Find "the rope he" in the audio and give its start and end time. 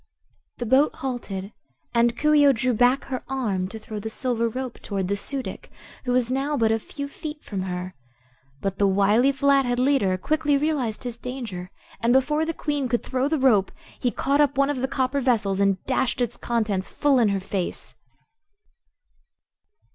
13.27-14.09